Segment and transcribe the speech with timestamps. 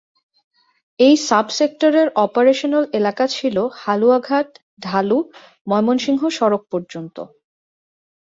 [0.99, 4.49] এই সাব-সেক্টরের অপারেশনাল এলাকা ছিল হালুয়াঘাট,
[4.85, 5.19] ঢালু,
[5.67, 7.17] ময়মনসিংহ সড়ক পর্যন্ত।